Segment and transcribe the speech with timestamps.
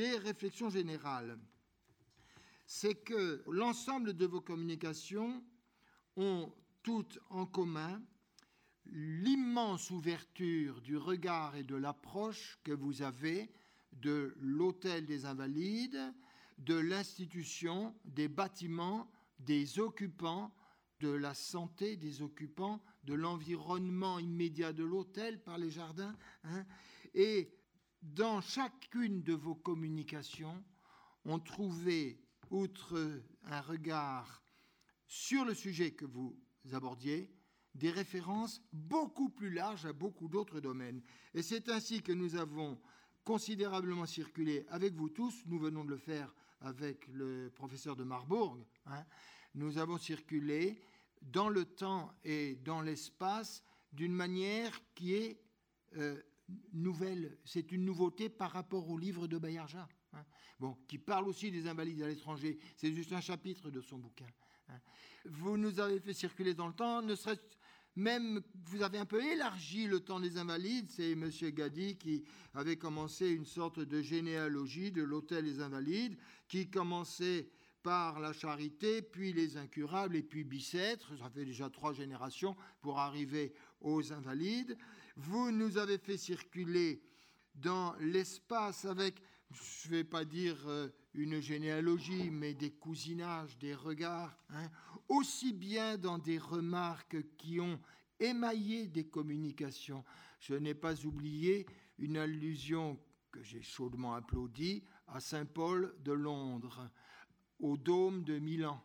[0.00, 1.38] des réflexions générales.
[2.64, 5.44] C'est que l'ensemble de vos communications
[6.16, 6.50] ont
[6.82, 8.00] toutes en commun
[8.86, 13.50] l'immense ouverture du regard et de l'approche que vous avez
[13.92, 16.14] de l'hôtel des invalides,
[16.56, 19.06] de l'institution, des bâtiments,
[19.38, 20.50] des occupants,
[21.00, 26.16] de la santé des occupants, de l'environnement immédiat de l'hôtel par les jardins.
[26.44, 26.64] Hein.
[27.12, 27.52] et
[28.02, 30.62] dans chacune de vos communications,
[31.24, 32.18] on trouvait,
[32.50, 34.42] outre un regard
[35.06, 36.36] sur le sujet que vous
[36.72, 37.30] abordiez,
[37.74, 41.02] des références beaucoup plus larges à beaucoup d'autres domaines.
[41.34, 42.80] Et c'est ainsi que nous avons
[43.24, 48.58] considérablement circulé avec vous tous, nous venons de le faire avec le professeur de Marbourg,
[48.86, 49.04] hein.
[49.54, 50.80] nous avons circulé
[51.22, 55.40] dans le temps et dans l'espace d'une manière qui est
[55.96, 56.20] euh,
[56.72, 57.38] nouvelle.
[57.44, 60.24] C'est une nouveauté par rapport au livre de Bayarja, hein.
[60.58, 62.58] bon, qui parle aussi des invalides à l'étranger.
[62.76, 64.28] C'est juste un chapitre de son bouquin.
[64.68, 64.80] Hein.
[65.24, 67.38] Vous nous avez fait circuler dans le temps, ne serait
[67.96, 70.90] même vous avez un peu élargi le temps des invalides.
[70.90, 71.30] C'est M.
[71.52, 76.16] Gadi qui avait commencé une sorte de généalogie de l'hôtel des invalides,
[76.48, 77.50] qui commençait
[77.82, 81.16] par la charité, puis les incurables, et puis Bicêtre.
[81.16, 84.76] Ça fait déjà trois générations pour arriver aux invalides.
[85.16, 87.02] Vous nous avez fait circuler
[87.54, 93.74] dans l'espace avec, je ne vais pas dire euh, une généalogie, mais des cousinages, des
[93.74, 94.70] regards, hein,
[95.08, 97.80] aussi bien dans des remarques qui ont
[98.18, 100.04] émaillé des communications.
[100.38, 101.66] Je n'ai pas oublié
[101.98, 102.98] une allusion
[103.30, 106.90] que j'ai chaudement applaudie à Saint Paul de Londres,
[107.60, 108.82] au dôme de Milan,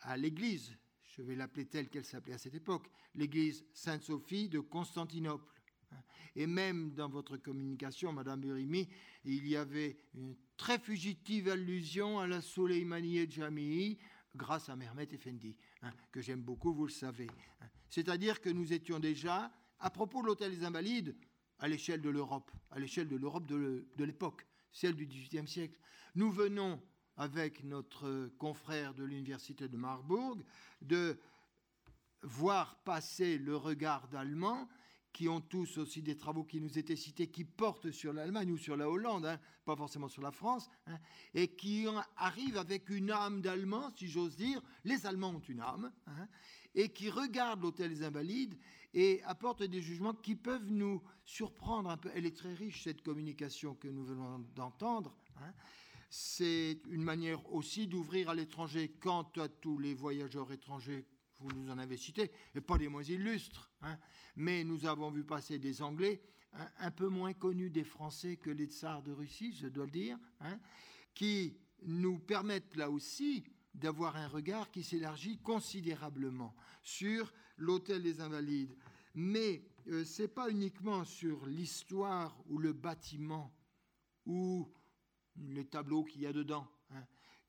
[0.00, 5.52] à l'église, je vais l'appeler telle qu'elle s'appelait à cette époque, l'église Sainte-Sophie de Constantinople.
[6.34, 8.88] Et même dans votre communication, Madame Burimi,
[9.24, 13.98] il y avait une très fugitive allusion à la Soleimani Jamii
[14.34, 17.28] grâce à Mehmet Effendi, hein, que j'aime beaucoup, vous le savez.
[17.88, 21.16] C'est-à-dire que nous étions déjà, à propos de l'hôtel des Invalides,
[21.58, 25.78] à l'échelle de l'Europe, à l'échelle de l'Europe de l'époque, celle du XVIIIe siècle.
[26.14, 26.82] Nous venons,
[27.16, 30.38] avec notre confrère de l'Université de Marbourg,
[30.82, 31.18] de
[32.22, 34.68] voir passer le regard d'Allemand
[35.16, 38.58] qui ont tous aussi des travaux qui nous étaient cités, qui portent sur l'Allemagne ou
[38.58, 40.98] sur la Hollande, hein, pas forcément sur la France, hein,
[41.32, 41.86] et qui
[42.18, 44.60] arrivent avec une âme d'Allemand, si j'ose dire.
[44.84, 46.28] Les Allemands ont une âme, hein,
[46.74, 48.58] et qui regardent l'hôtel des Invalides
[48.92, 52.10] et apportent des jugements qui peuvent nous surprendre un peu.
[52.14, 55.16] Elle est très riche, cette communication que nous venons d'entendre.
[56.18, 61.04] C'est une manière aussi d'ouvrir à l'étranger, quant à tous les voyageurs étrangers
[61.40, 63.98] vous nous en avez cité, et pas des moins illustres, hein.
[64.34, 66.22] mais nous avons vu passer des Anglais,
[66.78, 70.18] un, peu moins connus des Français que les tsars de Russie, je dois le dire,
[70.40, 70.58] hein,
[71.14, 73.44] qui nous permettent là aussi
[73.74, 78.74] d'avoir un regard qui s'élargit considérablement sur l'hôtel des Invalides.
[79.14, 83.54] Mais euh, ce n'est pas uniquement sur l'histoire ou le bâtiment
[84.24, 84.66] ou
[85.38, 87.04] les tableaux qu'il y a dedans hein,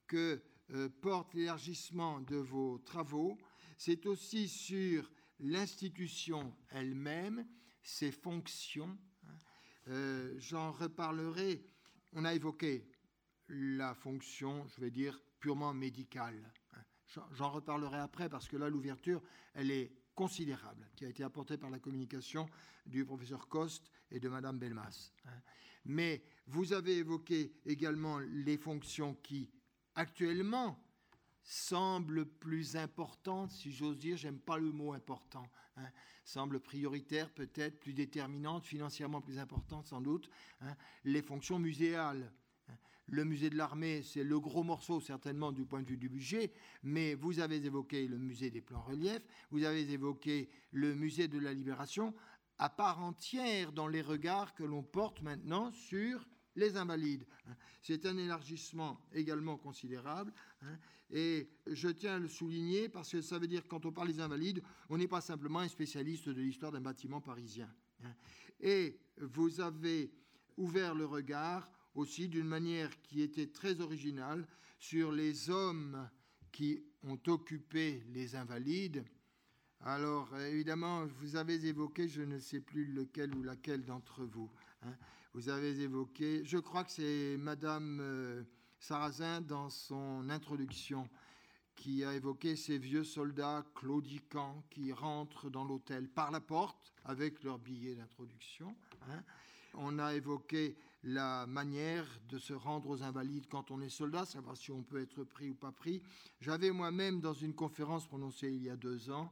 [0.07, 3.37] que euh, porte l'élargissement de vos travaux,
[3.77, 7.47] c'est aussi sur l'institution elle-même,
[7.81, 8.97] ses fonctions.
[9.27, 9.37] Hein.
[9.87, 11.65] Euh, j'en reparlerai.
[12.13, 12.89] On a évoqué
[13.49, 16.51] la fonction, je vais dire, purement médicale.
[16.73, 17.21] Hein.
[17.31, 19.21] J'en reparlerai après parce que là, l'ouverture,
[19.53, 22.49] elle est considérable, qui a été apportée par la communication
[22.85, 25.13] du professeur Coste et de Madame Belmas.
[25.87, 29.49] Mais vous avez évoqué également les fonctions qui,
[29.95, 30.77] actuellement,
[31.41, 35.47] semble plus importante, si j'ose dire, j'aime pas le mot important,
[35.77, 35.87] hein,
[36.25, 42.33] semble prioritaire peut-être, plus déterminante, financièrement plus importante sans doute, hein, les fonctions muséales.
[42.67, 42.73] Hein.
[43.05, 46.51] Le musée de l'armée, c'est le gros morceau certainement du point de vue du budget,
[46.83, 51.39] mais vous avez évoqué le musée des plans reliefs, vous avez évoqué le musée de
[51.39, 52.13] la libération,
[52.59, 57.25] à part entière dans les regards que l'on porte maintenant sur les invalides.
[57.47, 57.55] Hein.
[57.81, 60.33] C'est un élargissement également considérable.
[60.61, 60.77] Hein.
[61.11, 64.09] Et je tiens à le souligner parce que ça veut dire que quand on parle
[64.09, 67.73] des invalides, on n'est pas simplement un spécialiste de l'histoire d'un bâtiment parisien.
[68.03, 68.13] Hein.
[68.59, 70.11] Et vous avez
[70.57, 74.47] ouvert le regard aussi d'une manière qui était très originale
[74.79, 76.09] sur les hommes
[76.51, 79.03] qui ont occupé les invalides.
[79.81, 84.49] Alors, évidemment, vous avez évoqué, je ne sais plus lequel ou laquelle d'entre vous,
[85.33, 88.43] vous avez évoqué, je crois que c'est Madame euh,
[88.79, 91.07] Sarrazin dans son introduction
[91.75, 97.43] qui a évoqué ces vieux soldats claudiquants qui rentrent dans l'hôtel par la porte avec
[97.43, 98.75] leur billet d'introduction.
[99.09, 99.23] Hein.
[99.75, 104.57] On a évoqué la manière de se rendre aux invalides quand on est soldat, savoir
[104.57, 106.01] si on peut être pris ou pas pris.
[106.41, 109.31] J'avais moi-même, dans une conférence prononcée il y a deux ans,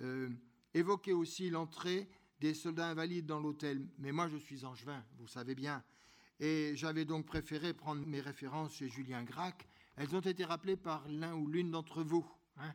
[0.00, 0.30] euh,
[0.74, 2.08] évoqué aussi l'entrée
[2.40, 3.86] des soldats invalides dans l'hôtel.
[3.98, 5.82] Mais moi, je suis angevin, vous savez bien.
[6.38, 9.68] Et j'avais donc préféré prendre mes références chez Julien Gracq.
[9.96, 12.26] Elles ont été rappelées par l'un ou l'une d'entre vous.
[12.56, 12.72] Hein.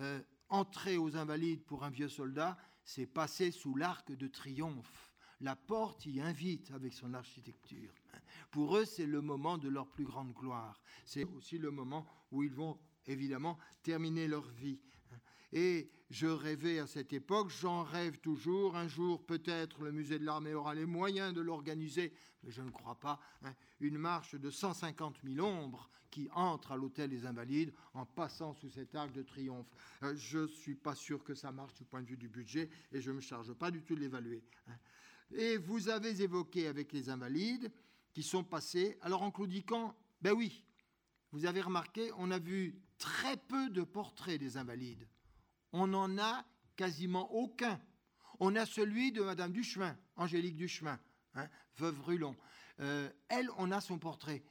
[0.00, 5.12] Euh, entrer aux invalides pour un vieux soldat, c'est passer sous l'arc de triomphe.
[5.40, 7.92] La porte y invite avec son architecture.
[8.50, 10.80] Pour eux, c'est le moment de leur plus grande gloire.
[11.04, 14.80] C'est aussi le moment où ils vont évidemment terminer leur vie.
[15.52, 18.76] Et je rêvais à cette époque, j'en rêve toujours.
[18.76, 22.12] Un jour, peut-être, le musée de l'armée aura les moyens de l'organiser,
[22.42, 23.18] mais je ne crois pas.
[23.42, 28.54] Hein, une marche de 150 000 ombres qui entre à l'hôtel des Invalides en passant
[28.54, 29.66] sous cet arc de triomphe.
[30.02, 32.70] Euh, je ne suis pas sûr que ça marche du point de vue du budget
[32.92, 34.44] et je ne me charge pas du tout de l'évaluer.
[34.68, 34.76] Hein.
[35.32, 37.72] Et vous avez évoqué avec les Invalides
[38.12, 38.96] qui sont passés.
[39.02, 40.64] Alors en claudiquant, ben oui,
[41.32, 45.06] vous avez remarqué, on a vu très peu de portraits des Invalides.
[45.72, 46.44] On n'en a
[46.76, 47.80] quasiment aucun.
[48.40, 50.98] On a celui de Madame Duchemin, Angélique Duchemin,
[51.34, 52.36] hein, veuve Rulon.
[52.80, 54.42] Euh, elle, on a son portrait.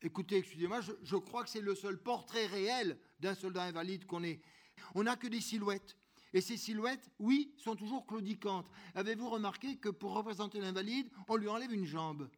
[0.00, 4.40] Écoutez, excusez-moi, je, crois que c'est le seul portrait réel d'un soldat invalide qu'on ait.
[4.94, 5.96] On n'a que des silhouettes.
[6.32, 8.70] Et ces silhouettes, oui, sont toujours claudicantes.
[8.94, 12.30] Avez-vous remarqué que pour représenter l'invalide, on lui enlève une jambe?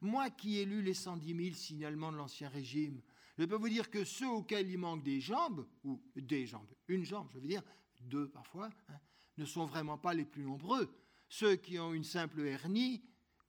[0.00, 3.00] Moi qui ai lu les 110 000 signalements de l'Ancien Régime,
[3.38, 7.04] je peux vous dire que ceux auxquels il manque des jambes, ou des jambes, une
[7.04, 7.62] jambe, je veux dire,
[8.00, 8.98] deux parfois, hein,
[9.36, 10.92] ne sont vraiment pas les plus nombreux.
[11.28, 13.02] Ceux qui ont une simple hernie,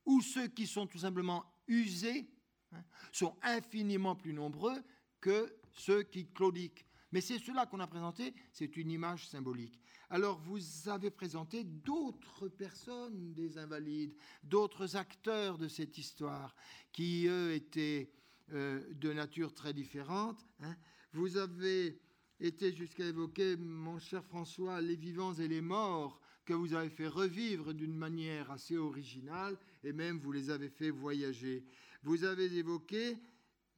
[0.04, 2.30] ou ceux qui sont tout simplement usés
[2.72, 4.82] Hein, sont infiniment plus nombreux
[5.20, 6.86] que ceux qui claudiquent.
[7.12, 9.80] Mais c'est cela qu'on a présenté, c'est une image symbolique.
[10.08, 14.14] Alors vous avez présenté d'autres personnes des invalides,
[14.44, 16.54] d'autres acteurs de cette histoire,
[16.92, 18.12] qui eux étaient
[18.52, 20.44] euh, de nature très différente.
[20.60, 20.76] Hein.
[21.12, 22.00] Vous avez
[22.40, 27.06] été jusqu'à évoquer, mon cher François, les vivants et les morts que vous avez fait
[27.06, 31.64] revivre d'une manière assez originale, et même vous les avez fait voyager.
[32.02, 33.18] Vous avez évoqué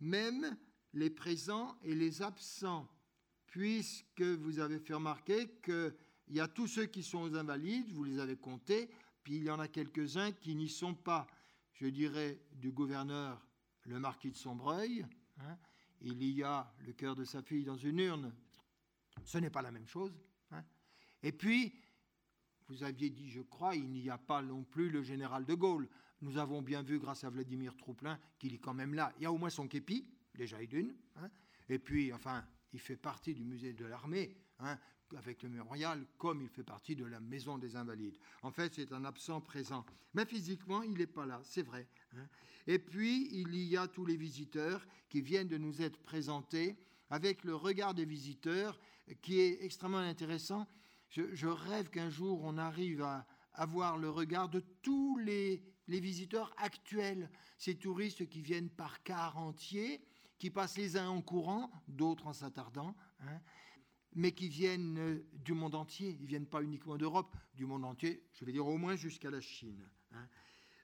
[0.01, 0.57] même
[0.95, 2.89] les présents et les absents,
[3.47, 5.95] puisque vous avez fait remarquer qu'il
[6.31, 8.89] y a tous ceux qui sont aux invalides, vous les avez comptés,
[9.23, 11.27] puis il y en a quelques-uns qui n'y sont pas.
[11.75, 13.45] Je dirais du gouverneur,
[13.85, 15.07] le marquis de Sombreuil,
[15.39, 15.59] hein.
[16.01, 18.33] il y a le cœur de sa fille dans une urne,
[19.25, 20.13] ce n'est pas la même chose.
[20.51, 20.65] Hein.
[21.23, 21.75] Et puis,
[22.69, 25.89] vous aviez dit, je crois, il n'y a pas non plus le général de Gaulle.
[26.21, 29.13] Nous avons bien vu, grâce à Vladimir Trouplin, qu'il est quand même là.
[29.19, 30.95] Il y a au moins son képi, déjà d'une.
[31.17, 31.29] Hein.
[31.69, 34.79] Et puis, enfin, il fait partie du musée de l'armée, hein,
[35.17, 38.17] avec le mémorial, comme il fait partie de la maison des Invalides.
[38.43, 39.85] En fait, c'est un absent présent.
[40.15, 41.87] Mais physiquement, il n'est pas là, c'est vrai.
[42.17, 42.27] Hein.
[42.67, 46.79] Et puis, il y a tous les visiteurs qui viennent de nous être présentés,
[47.11, 48.81] avec le regard des visiteurs,
[49.21, 50.67] qui est extrêmement intéressant.
[51.11, 56.55] je rêve qu'un jour, on arrive à avoir le regard de tous les les visiteurs
[56.59, 60.05] actuels, ces touristes qui viennent par quart entier,
[60.39, 63.41] qui passent les uns en courant, d'autres en s'attardant, hein,
[64.15, 66.11] mais qui viennent euh, du monde entier.
[66.11, 69.31] Ils ne viennent pas uniquement d'Europe, du monde entier, je vais dire au moins jusqu'à
[69.31, 69.89] la Chine.
[70.13, 70.29] Hein.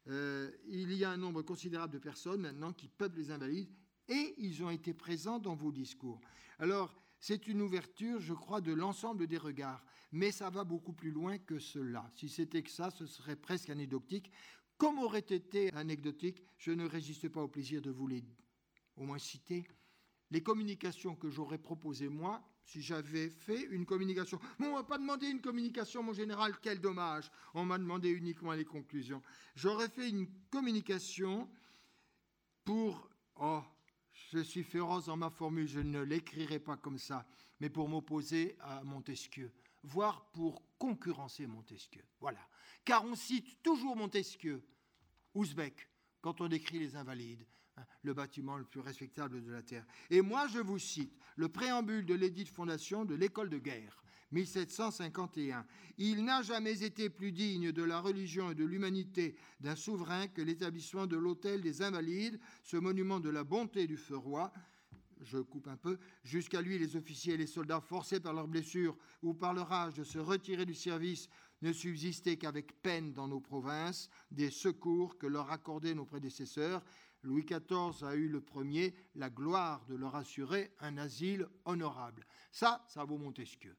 [0.08, 3.70] Euh, il y a un nombre considérable de personnes maintenant qui peuplent les invalides
[4.08, 6.20] et ils ont été présents dans vos discours.
[6.58, 11.10] Alors, c'est une ouverture, je crois, de l'ensemble des regards, mais ça va beaucoup plus
[11.10, 12.10] loin que cela.
[12.14, 14.30] Si c'était que ça, ce serait presque anecdotique.
[14.78, 18.24] Comme aurait été anecdotique, je ne résiste pas au plaisir de vous les
[18.96, 19.66] au moins citer.
[20.30, 24.38] Les communications que j'aurais proposées, moi, si j'avais fait une communication.
[24.60, 27.30] on ne m'a pas demandé une communication, mon général, quel dommage.
[27.54, 29.22] On m'a demandé uniquement les conclusions.
[29.56, 31.48] J'aurais fait une communication
[32.64, 33.10] pour.
[33.36, 33.62] Oh,
[34.30, 37.26] je suis féroce dans ma formule, je ne l'écrirai pas comme ça,
[37.60, 39.52] mais pour m'opposer à Montesquieu,
[39.84, 42.04] voire pour concurrencer Montesquieu.
[42.20, 42.40] Voilà
[42.88, 44.66] car on cite toujours Montesquieu,
[45.34, 45.90] Ouzbek,
[46.22, 47.44] quand on décrit les invalides,
[48.02, 49.86] le bâtiment le plus respectable de la Terre.
[50.10, 54.02] Et moi, je vous cite le préambule de l'édit de fondation de l'école de guerre,
[54.32, 55.64] 1751.
[55.98, 60.42] Il n'a jamais été plus digne de la religion et de l'humanité d'un souverain que
[60.42, 64.52] l'établissement de l'hôtel des Invalides, ce monument de la bonté du feu roi.
[65.20, 65.98] Je coupe un peu.
[66.22, 69.94] Jusqu'à lui, les officiers et les soldats, forcés par leurs blessures ou par leur âge
[69.94, 71.28] de se retirer du service,
[71.62, 76.84] ne subsistaient qu'avec peine dans nos provinces des secours que leur accordaient nos prédécesseurs.
[77.22, 82.26] Louis XIV a eu le premier la gloire de leur assurer un asile honorable.
[82.52, 83.76] Ça, ça vaut Montesquieu.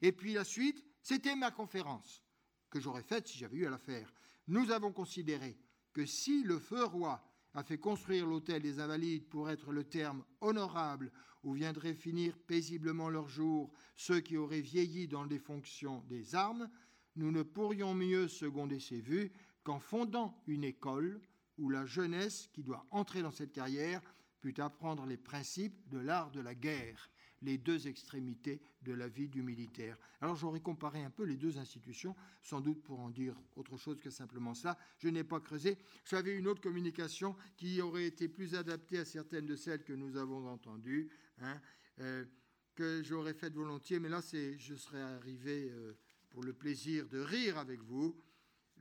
[0.00, 2.22] Et puis la suite, c'était ma conférence
[2.70, 4.12] que j'aurais faite si j'avais eu à la faire.
[4.48, 5.58] Nous avons considéré
[5.92, 7.22] que si le feu roi
[7.54, 13.10] a fait construire l'hôtel des Invalides pour être le terme honorable où viendraient finir paisiblement
[13.10, 16.70] leur jour ceux qui auraient vieilli dans les fonctions des armes,
[17.16, 19.32] nous ne pourrions mieux seconder ces vues
[19.64, 21.20] qu'en fondant une école
[21.62, 24.02] où la jeunesse qui doit entrer dans cette carrière
[24.40, 27.08] put apprendre les principes de l'art de la guerre,
[27.40, 29.96] les deux extrémités de la vie du militaire.
[30.20, 34.00] Alors j'aurais comparé un peu les deux institutions, sans doute pour en dire autre chose
[34.00, 34.76] que simplement ça.
[34.98, 35.78] Je n'ai pas creusé.
[36.04, 40.16] J'avais une autre communication qui aurait été plus adaptée à certaines de celles que nous
[40.16, 41.60] avons entendues, hein,
[42.00, 42.24] euh,
[42.74, 44.20] que j'aurais faites volontiers, mais là
[44.58, 45.96] je serais arrivé euh,
[46.28, 48.20] pour le plaisir de rire avec vous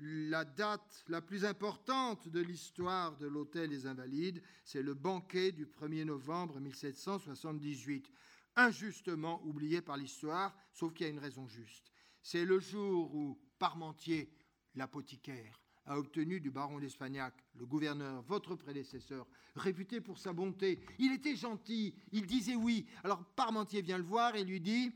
[0.02, 5.66] la date la plus importante de l'histoire de l'Hôtel des Invalides, c'est le banquet du
[5.66, 8.12] 1er novembre 1778,
[8.56, 11.92] injustement oublié par l'histoire, sauf qu'il y a une raison juste.
[12.22, 14.34] C'est le jour où Parmentier,
[14.74, 20.80] l'apothicaire, a obtenu du baron d'Espagnac, le gouverneur, votre prédécesseur, réputé pour sa bonté.
[21.00, 22.88] Il était gentil, il disait oui.
[23.04, 24.92] Alors Parmentier vient le voir et lui dit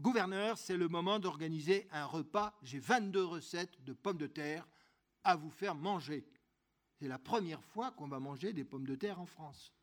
[0.00, 2.58] Gouverneur, c'est le moment d'organiser un repas.
[2.62, 4.66] J'ai 22 recettes de pommes de terre
[5.24, 6.26] à vous faire manger.
[6.98, 9.74] C'est la première fois qu'on va manger des pommes de terre en France.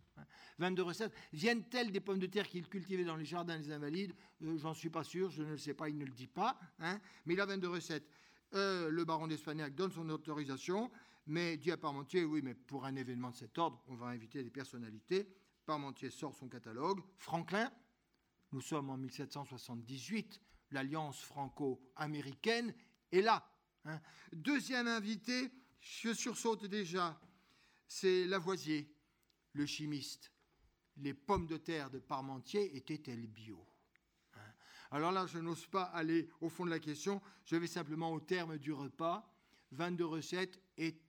[0.58, 1.14] 22 recettes.
[1.34, 4.16] Viennent-elles des pommes de terre qu'il cultivait dans les jardins des Invalides?
[4.42, 6.60] Euh, J'en suis pas sûr, je ne le sais pas, il ne le dit pas.
[6.80, 7.00] Hein.
[7.28, 8.10] mais il a 22 recettes.
[8.56, 10.90] Euh, le baron d'Espagnac donne son autorisation,
[11.28, 14.44] mais dit à Parmentier, oui, mais pour un événement de cet ordre, on va inviter
[14.44, 15.30] des personnalités.
[15.68, 17.02] Parmentier sort son catalogue.
[17.18, 17.72] Franklin,
[18.52, 22.74] nous sommes en 1778, l'alliance franco-américaine
[23.12, 23.50] est là.
[23.86, 24.00] Hein.
[24.34, 27.20] Deuxième invité, je sursaute déjà,
[27.88, 28.94] c'est Lavoisier,
[29.54, 30.32] le chimiste.
[30.98, 33.68] Les pommes de terre de Parmentier étaient-elles bio
[34.34, 34.54] hein?
[34.92, 38.20] Alors là, je n'ose pas aller au fond de la question, je vais simplement au
[38.20, 39.32] terme du repas.
[39.72, 41.00] 22 recettes et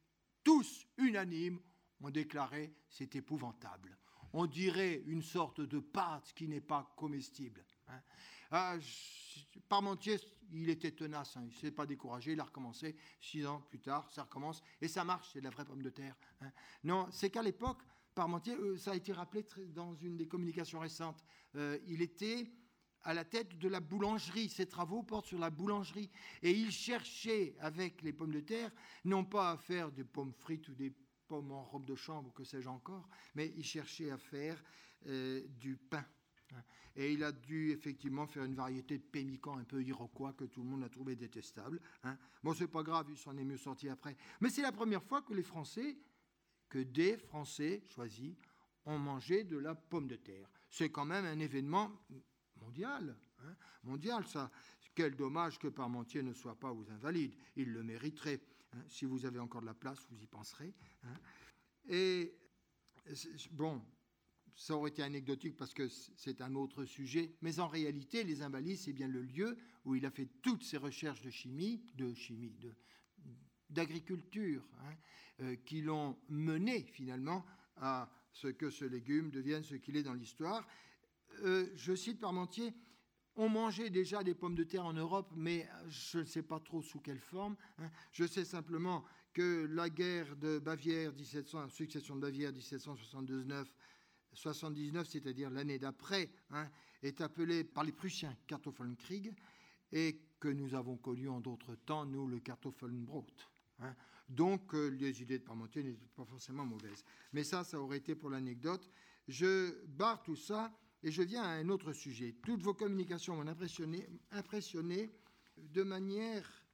[0.43, 1.61] tous unanimes
[2.01, 3.99] ont déclaré c'est épouvantable
[4.33, 7.65] on dirait une sorte de pâte qui n'est pas comestible.
[7.89, 8.01] Hein.
[8.51, 8.77] Ah,
[9.69, 10.19] Parmentier,
[10.53, 11.43] il était tenace, hein.
[11.45, 12.97] il ne s'est pas découragé, il a recommencé.
[13.21, 15.91] Six ans plus tard, ça recommence, et ça marche, c'est de la vraie pomme de
[15.91, 16.17] terre.
[16.41, 16.51] Hein.
[16.85, 17.83] Non, c'est qu'à l'époque,
[18.15, 21.23] Parmentier, euh, ça a été rappelé dans une des communications récentes,
[21.55, 22.51] euh, il était
[23.03, 24.49] à la tête de la boulangerie.
[24.49, 26.11] Ses travaux portent sur la boulangerie.
[26.43, 28.71] Et il cherchait, avec les pommes de terre,
[29.05, 30.93] non pas à faire des pommes frites ou des
[31.29, 34.63] pommes en robe de chambre que sais-je encore, mais il cherchait à faire
[35.07, 36.05] euh, du pain.
[36.97, 40.63] Et il a dû effectivement faire une variété de pémican un peu iroquois que tout
[40.63, 41.81] le monde a trouvé détestable.
[42.03, 42.19] Hein.
[42.43, 44.17] Bon, c'est pas grave, il s'en est mieux sorti après.
[44.41, 45.97] Mais c'est la première fois que les Français,
[46.69, 48.35] que des Français choisis,
[48.85, 50.51] ont mangé de la pomme de terre.
[50.71, 51.93] C'est quand même un événement
[52.57, 53.17] mondial.
[53.45, 53.55] Hein,
[53.85, 54.51] mondial, ça.
[54.95, 57.37] Quel dommage que Parmentier ne soit pas aux Invalides.
[57.55, 58.41] Il le mériterait.
[58.73, 60.75] Hein, si vous avez encore de la place, vous y penserez.
[61.05, 61.15] Hein.
[61.89, 62.35] Et
[63.51, 63.83] bon,
[64.55, 68.79] ça aurait été anecdotique parce que c'est un autre sujet, mais en réalité, les Invalides,
[68.79, 72.57] c'est bien le lieu où il a fait toutes ses recherches de chimie, de chimie,
[72.59, 72.75] de,
[73.71, 74.95] d'agriculture, hein,
[75.41, 77.47] euh, qui l'ont mené finalement
[77.77, 80.67] à ce que ce légume devienne ce qu'il est dans l'histoire.
[81.43, 82.75] Euh, je cite Parmentier,
[83.39, 86.83] on mangeait déjà des pommes de terre en Europe, mais je ne sais pas trop
[86.83, 87.57] sous quelle forme.
[87.79, 87.89] Hein.
[88.11, 93.73] Je sais simplement que la guerre de Bavière, 1700, la succession de Bavière 1779,
[94.33, 96.69] 79, c'est-à-dire l'année d'après, hein,
[97.01, 99.33] est appelée par les Prussiens Kartoffelkrieg,
[99.93, 103.25] et que nous avons connu en d'autres temps, nous, le Kartoffelbrot.
[103.79, 103.95] Hein.
[104.29, 107.05] Donc, euh, les idées de Parmentier n'étaient pas forcément mauvaises.
[107.33, 108.91] Mais ça, ça aurait été pour l'anecdote.
[109.29, 112.35] Je barre tout ça et je viens à un autre sujet.
[112.43, 115.13] Toutes vos communications m'ont impressionné, impressionné
[115.57, 116.65] de manière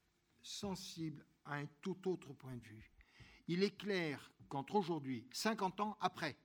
[0.42, 2.90] sensible à un tout autre point de vue.
[3.48, 6.36] Il est clair qu'entre aujourd'hui, 50 ans après,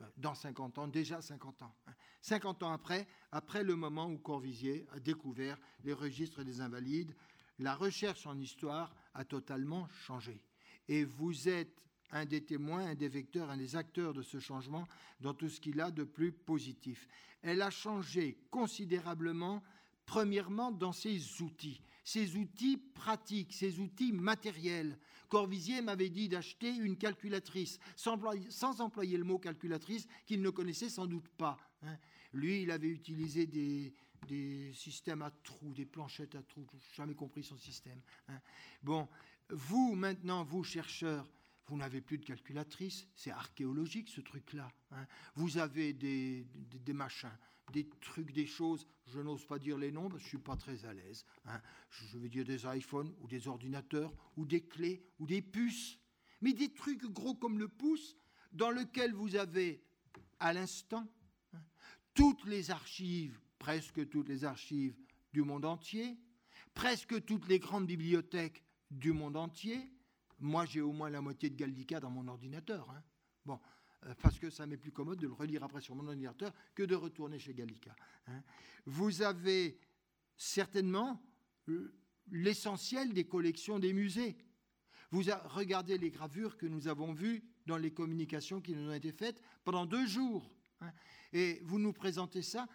[0.00, 1.74] euh, dans 50 ans, déjà 50 ans,
[2.22, 7.14] 50 hein, ans après, après le moment où Corvisier a découvert les registres des invalides,
[7.58, 10.42] la recherche en histoire a totalement changé.
[10.88, 14.86] Et vous êtes un des témoins, un des vecteurs, un des acteurs de ce changement
[15.20, 17.08] dans tout ce qu'il a de plus positif.
[17.42, 19.62] Elle a changé considérablement,
[20.06, 24.98] premièrement, dans ses outils, ses outils pratiques, ses outils matériels.
[25.28, 31.06] Corvisier m'avait dit d'acheter une calculatrice, sans employer, le mot calculatrice, qu'il ne connaissait sans
[31.06, 31.56] doute pas.
[31.82, 31.96] Hein.
[32.34, 33.92] Lui, il avait utilisé des,
[34.74, 38.00] systèmes à trous, des planchettes à trous, jamais compris son système.
[38.28, 38.40] Hein.
[38.82, 39.08] Bon,
[39.50, 41.26] vous maintenant, vous chercheurs,
[41.66, 44.70] vous n'avez plus de calculatrice, c'est archéologique ce truc-là.
[44.90, 45.06] Hein.
[45.34, 46.46] Vous avez des,
[46.84, 47.30] des, machins,
[47.72, 50.44] des trucs, des choses, je n'ose pas dire les noms parce que je ne suis
[50.44, 51.24] pas très à l'aise.
[51.46, 51.60] Hein.
[51.90, 55.98] Je veux dire des iPhones ou des ordinateurs ou des clés ou des puces.
[56.40, 58.16] Mais des trucs gros comme le pouce,
[58.52, 59.84] dans lequel vous avez
[60.40, 61.06] à l'instant
[61.54, 61.62] hein,
[62.14, 64.96] toutes les archives, presque toutes les archives
[65.32, 66.18] du monde entier,
[66.74, 69.90] presque toutes les grandes bibliothèques du monde entier.
[70.42, 72.90] Moi, j'ai au moins la moitié de Galdica dans mon ordinateur.
[72.90, 73.02] Hein.
[73.46, 73.60] Bon,
[74.06, 76.82] euh, parce que ça m'est plus commode de le relire après sur mon ordinateur que
[76.82, 77.94] de retourner chez Gallica.
[78.26, 78.42] Hein.
[78.84, 79.78] Vous avez
[80.36, 81.22] certainement
[82.32, 84.36] l'essentiel des collections des musées.
[85.12, 89.12] Vous regardez les gravures que nous avons vues dans les communications qui nous ont été
[89.12, 90.52] faites pendant deux jours.
[90.80, 90.92] Hein.
[91.32, 92.66] Et vous nous présentez ça.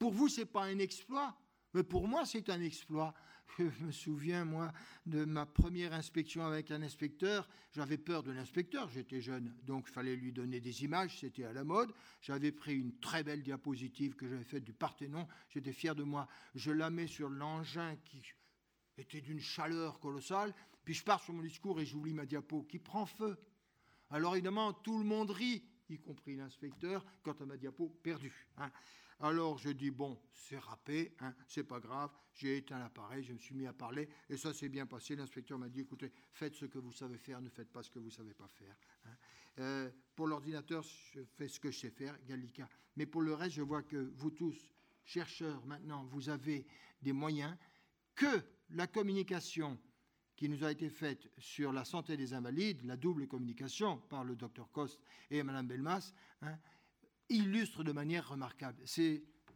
[0.00, 1.38] Pour vous, ce n'est pas un exploit,
[1.74, 3.14] mais pour moi, c'est un exploit.
[3.58, 4.72] Je me souviens, moi,
[5.06, 7.48] de ma première inspection avec un inspecteur.
[7.72, 11.52] J'avais peur de l'inspecteur, j'étais jeune, donc il fallait lui donner des images, c'était à
[11.52, 11.92] la mode.
[12.22, 16.28] J'avais pris une très belle diapositive que j'avais faite du Parthénon, j'étais fier de moi.
[16.54, 18.22] Je la mets sur l'engin qui
[18.96, 20.54] était d'une chaleur colossale,
[20.84, 23.36] puis je pars sur mon discours et j'oublie ma diapo qui prend feu.
[24.10, 28.46] Alors évidemment, tout le monde rit, y compris l'inspecteur, quant à ma diapo perdue.
[28.58, 28.70] Hein.
[29.20, 33.38] Alors je dis, bon, c'est râpé, hein, c'est pas grave, j'ai éteint l'appareil, je me
[33.38, 35.14] suis mis à parler, et ça s'est bien passé.
[35.14, 37.98] L'inspecteur m'a dit, écoutez, faites ce que vous savez faire, ne faites pas ce que
[37.98, 38.76] vous savez pas faire.
[39.06, 39.16] Hein.
[39.60, 42.68] Euh, pour l'ordinateur, je fais ce que je sais faire, Gallica.
[42.96, 44.74] Mais pour le reste, je vois que vous tous,
[45.04, 46.66] chercheurs, maintenant, vous avez
[47.00, 47.56] des moyens
[48.16, 49.78] que la communication
[50.36, 54.34] qui nous a été faite sur la santé des invalides, la double communication par le
[54.34, 55.00] docteur Coste
[55.30, 56.12] et Mme Belmas,
[56.42, 56.58] hein,
[57.28, 58.82] illustre de manière remarquable.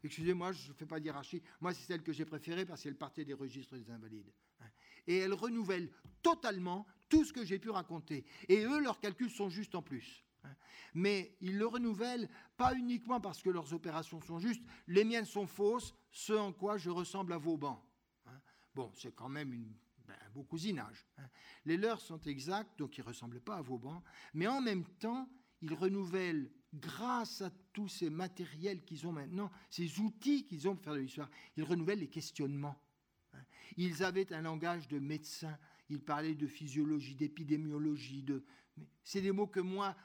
[0.04, 3.24] Excusez-moi, je ne fais pas d'hierarchie, moi c'est celle que j'ai préférée parce qu'elle partait
[3.24, 4.32] des registres des invalides.
[4.60, 4.68] Hein.
[5.06, 5.90] Et elle renouvelle
[6.22, 8.24] totalement tout ce que j'ai pu raconter.
[8.48, 10.24] Et eux, leurs calculs sont justes en plus.
[10.44, 10.54] Hein.
[10.94, 15.46] Mais ils le renouvellent pas uniquement parce que leurs opérations sont justes, les miennes sont
[15.46, 17.84] fausses, ce en quoi je ressemble à Vauban.
[18.74, 19.74] Bon, c'est quand même une
[20.30, 21.06] beau cousinage.
[21.64, 24.02] Les leurs sont exacts, donc ils ne ressemblent pas à Vauban,
[24.34, 25.28] mais en même temps,
[25.60, 30.84] ils renouvellent grâce à tous ces matériels qu'ils ont maintenant, ces outils qu'ils ont pour
[30.84, 32.80] faire de l'histoire, ils renouvellent les questionnements.
[33.32, 33.42] Hein.
[33.76, 38.44] Ils avaient un langage de médecin, ils parlaient de physiologie, d'épidémiologie, de...
[39.02, 39.96] c'est des mots que moi,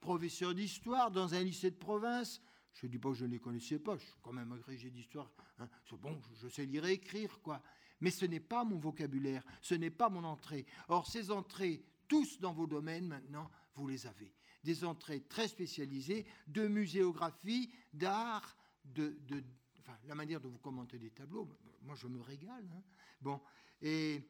[0.00, 2.40] professeur d'histoire dans un lycée de province,
[2.74, 4.90] je ne dis pas que je ne les connaissais pas, je suis quand même agrégé
[4.90, 5.68] d'histoire, hein.
[5.92, 7.62] bon, je sais lire et écrire, quoi.
[8.04, 10.66] Mais ce n'est pas mon vocabulaire, ce n'est pas mon entrée.
[10.88, 14.30] Or, ces entrées, tous dans vos domaines maintenant, vous les avez
[14.62, 19.16] des entrées très spécialisées de muséographie, d'art, de,
[20.06, 21.48] la manière dont vous commentez des tableaux.
[21.80, 22.68] Moi, je me régale.
[22.76, 22.82] Hein.
[23.22, 23.40] Bon,
[23.80, 24.20] et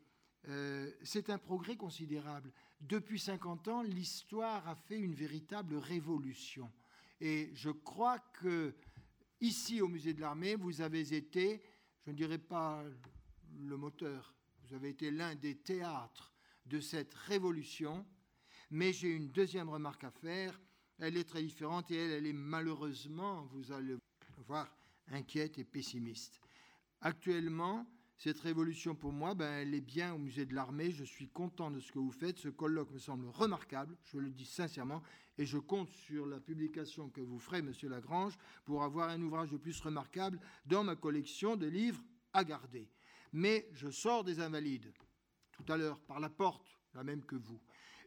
[0.47, 2.53] euh, c'est un progrès considérable.
[2.81, 6.71] Depuis 50 ans, l'histoire a fait une véritable révolution.
[7.21, 8.77] Et je crois que
[9.41, 11.61] ici, au musée de l'armée, vous avez été,
[12.07, 12.85] je ne dirais pas
[13.59, 16.33] le moteur, vous avez été l'un des théâtres
[16.67, 18.07] de cette révolution
[18.75, 20.61] mais j'ai une deuxième remarque à faire.
[20.99, 23.97] Elle est très différente et elle, elle est malheureusement, vous allez
[24.47, 24.69] voir,
[25.13, 26.41] inquiète et pessimiste.
[27.01, 27.87] Actuellement,
[28.17, 30.91] cette révolution pour moi, ben, elle est bien au musée de l'armée.
[30.91, 32.39] Je suis content de ce que vous faites.
[32.39, 35.03] Ce colloque me semble remarquable, je le dis sincèrement,
[35.39, 39.51] et je compte sur la publication que vous ferez, Monsieur Lagrange, pour avoir un ouvrage
[39.51, 42.89] de plus remarquable dans ma collection de livres à garder.
[43.35, 44.93] Mais je sors des Invalides,
[45.51, 47.61] tout à l'heure, par la porte, la même que vous.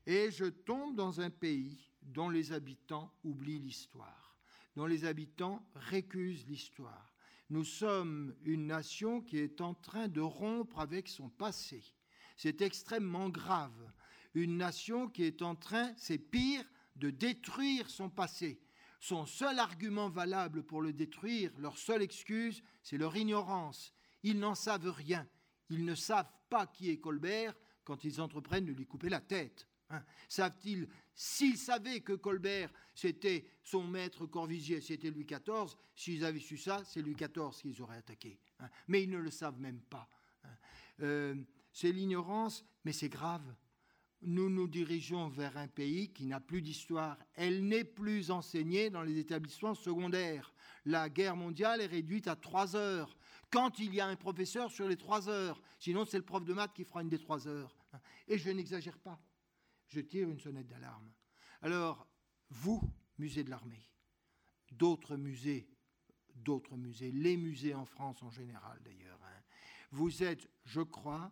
[0.05, 4.37] Et je tombe dans un pays dont les habitants oublient l'histoire,
[4.77, 7.13] dont les habitants récusent l'histoire.
[7.49, 11.83] Nous sommes une nation qui est en train de rompre avec son passé.
[12.37, 13.91] C'est extrêmement grave.
[14.33, 16.63] Une nation qui est en train, c'est pire,
[16.95, 18.61] de détruire son passé.
[19.01, 23.93] Son seul argument valable pour le détruire, leur seule excuse, c'est leur ignorance.
[24.23, 25.27] Ils n'en savent rien.
[25.69, 27.53] Ils ne savent pas qui est Colbert
[27.83, 29.67] quand ils entreprennent de lui couper la tête.
[29.89, 36.39] Hein, savent-ils, s'ils savaient que Colbert, c'était son maître Corvisier, c'était Louis XIV, s'ils avaient
[36.39, 38.39] su ça, c'est Louis XIV qu'ils auraient attaqué.
[38.59, 38.69] Hein.
[38.87, 40.09] mais ils ne le savent même pas.
[40.43, 40.49] Hein.
[41.01, 41.35] Euh,
[41.71, 43.55] c'est l'ignorance, mais c'est grave.
[44.21, 47.17] Nous nous dirigeons vers un pays qui n'a plus d'histoire.
[47.35, 50.53] Elle n'est plus enseignée dans les établissements secondaires.
[50.85, 53.15] La guerre mondiale est réduite à trois heures.
[53.49, 56.53] Quand il y a un professeur sur les trois heures, sinon c'est le prof de
[56.53, 57.75] maths qui fera une des trois heures.
[58.27, 59.19] Et je n'exagère pas
[59.87, 61.11] je tire une sonnette d'alarme.
[61.61, 62.07] Alors,
[62.49, 62.81] vous,
[63.17, 63.89] musée de l'armée,
[64.71, 65.69] d'autres musées,
[66.35, 69.41] d'autres musées, les musées en France en général d'ailleurs, hein,
[69.91, 71.31] vous êtes, je crois,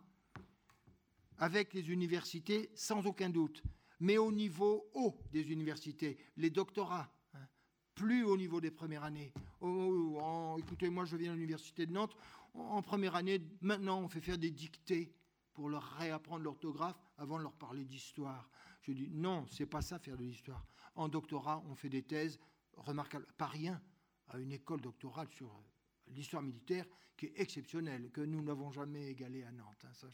[1.38, 3.62] avec les universités, sans aucun doute,
[4.00, 7.46] mais au niveau haut des universités, les doctorats, hein,
[7.94, 9.32] plus au niveau des premières années.
[9.60, 12.16] Oh, écoutez, moi je viens de l'université de Nantes,
[12.54, 15.12] en première année, maintenant on fait faire des dictées
[15.54, 18.50] pour leur réapprendre l'orthographe avant de leur parler d'histoire.
[18.82, 20.64] Je dis non, c'est pas ça faire de l'histoire.
[20.94, 22.38] En doctorat, on fait des thèses
[22.76, 23.80] remarquables, pas rien,
[24.28, 25.62] à une école doctorale sur
[26.08, 26.84] l'histoire militaire
[27.16, 29.84] qui est exceptionnelle, que nous n'avons jamais égalée à Nantes.
[29.84, 30.08] Hein.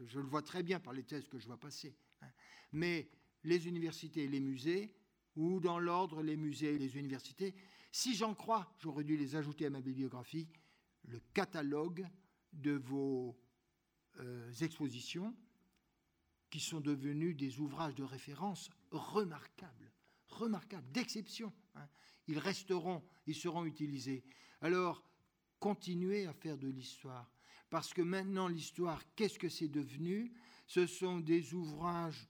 [0.00, 1.94] je, le vois très bien par les thèses que je vois passer.
[2.22, 2.28] Hein.
[2.72, 3.10] Mais
[3.44, 4.94] les universités et les musées,
[5.36, 7.54] ou dans l'ordre les musées et les universités,
[7.96, 10.46] si j'en crois, j'aurais dû les ajouter à ma bibliographie,
[11.04, 12.06] le catalogue
[12.52, 13.40] de vos
[14.20, 15.34] euh, expositions
[16.50, 19.90] qui sont devenus des ouvrages de référence remarquables,
[20.28, 21.54] remarquables, d'exception.
[21.74, 21.88] Hein.
[22.26, 24.24] Ils resteront, ils seront utilisés.
[24.60, 25.02] Alors,
[25.58, 27.32] continuez à faire de l'histoire.
[27.70, 30.34] Parce que maintenant, l'histoire, qu'est-ce que c'est devenu?
[30.66, 32.28] Ce sont des ouvrages,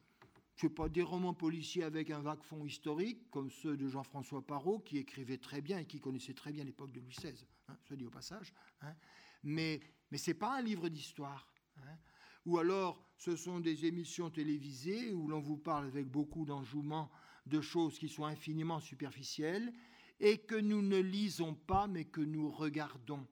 [0.56, 3.88] je ne sais pas, des romans policiers avec un vague fond historique, comme ceux de
[3.88, 7.34] Jean-François Parot, qui écrivait très bien et qui connaissait très bien l'époque de Louis XVI,
[7.68, 8.54] hein, soit dit au passage.
[8.80, 8.94] Hein.
[9.42, 11.46] Mais, mais ce n'est pas un livre d'histoire.
[11.76, 11.98] Hein.
[12.46, 17.10] Ou alors, ce sont des émissions télévisées où l'on vous parle avec beaucoup d'enjouement
[17.44, 19.74] de choses qui sont infiniment superficielles
[20.20, 23.26] et que nous ne lisons pas, mais que nous regardons.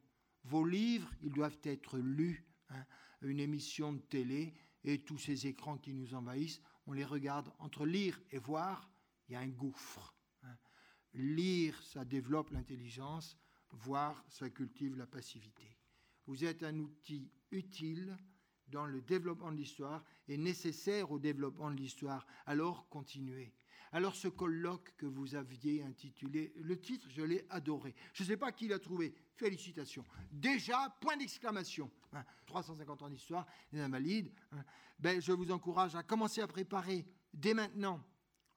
[0.45, 2.45] Vos livres, ils doivent être lus.
[2.69, 2.85] Hein.
[3.23, 4.53] Une émission de télé
[4.85, 7.53] et tous ces écrans qui nous envahissent, on les regarde.
[7.59, 8.91] Entre lire et voir,
[9.29, 10.15] il y a un gouffre.
[10.43, 10.57] Hein.
[11.15, 13.37] Lire, ça développe l'intelligence.
[13.71, 15.77] Voir, ça cultive la passivité.
[16.27, 18.17] Vous êtes un outil utile
[18.69, 22.27] dans le développement de l'histoire et nécessaire au développement de l'histoire.
[22.47, 23.53] Alors continuez.
[23.95, 27.95] Alors ce colloque que vous aviez intitulé, le titre, je l'ai adoré.
[28.13, 29.15] Je ne sais pas qui l'a trouvé.
[29.37, 30.05] Félicitations.
[30.33, 31.89] Déjà, point d'exclamation.
[32.47, 34.33] 350 hein, ans d'histoire, les invalides.
[34.51, 34.65] Hein.
[34.99, 38.05] Ben, je vous encourage à commencer à préparer dès maintenant,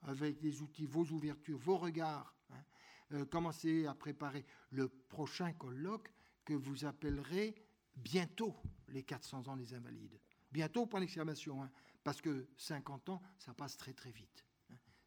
[0.01, 2.33] avec des outils, vos ouvertures, vos regards.
[2.49, 2.63] Hein,
[3.11, 6.11] euh, commencez à préparer le prochain colloque
[6.45, 7.53] que vous appellerez
[7.95, 8.55] bientôt
[8.87, 10.19] les 400 ans des invalides.
[10.51, 11.69] Bientôt, point d'exclamation,
[12.03, 14.46] parce que 50 ans, ça passe très très vite.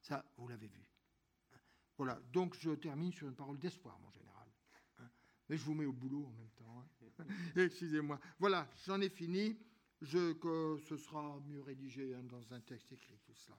[0.01, 0.91] Ça, vous l'avez vu.
[1.97, 4.49] Voilà, donc je termine sur une parole d'espoir, mon général.
[5.49, 6.87] Mais je vous mets au boulot en même temps.
[7.19, 7.25] Hein.
[7.57, 8.21] Excusez-moi.
[8.39, 9.59] Voilà, j'en ai fini.
[10.01, 13.59] Je, que ce sera mieux rédigé hein, dans un texte écrit, tout cela.